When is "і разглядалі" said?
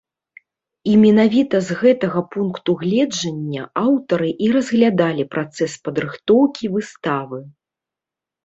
4.47-5.23